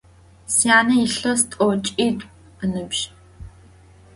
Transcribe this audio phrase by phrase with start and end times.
[0.57, 2.27] Syane yilhes t'oç'it'u
[2.63, 2.99] ınıbj.